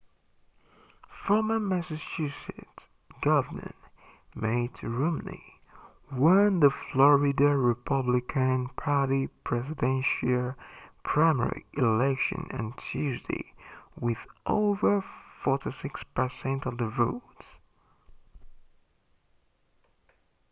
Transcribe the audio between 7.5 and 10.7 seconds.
republican party presidential